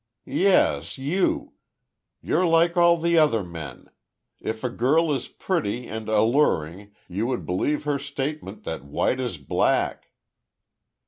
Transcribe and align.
"Yes, 0.25 0.97
you! 0.97 1.53
You're 2.23 2.47
like 2.47 2.75
all 2.75 2.97
the 2.97 3.19
other 3.19 3.43
men! 3.43 3.87
If 4.39 4.63
a 4.63 4.69
girl 4.71 5.13
is 5.13 5.27
pretty 5.27 5.85
and 5.87 6.09
alluring, 6.09 6.95
you 7.07 7.27
would 7.27 7.45
believe 7.45 7.83
her 7.83 7.99
statement 7.99 8.63
that 8.63 8.83
white 8.83 9.19
is 9.19 9.37
black!" 9.37 10.07